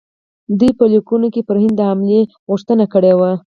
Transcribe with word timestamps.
دوی 0.59 0.71
په 0.79 0.85
لیکونو 0.93 1.27
کې 1.33 1.41
پر 1.47 1.57
هند 1.63 1.73
د 1.77 1.81
حملې 1.89 2.21
غوښتنه 2.49 2.85
کړې 2.93 3.13
وه. 3.19 3.31